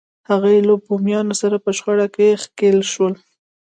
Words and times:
هغوی 0.29 0.57
له 0.67 0.73
بومیانو 0.85 1.33
سره 1.41 1.55
په 1.65 1.69
شخړه 1.77 2.07
کې 2.15 2.39
ښکېل 2.43 2.79
شول. 2.91 3.13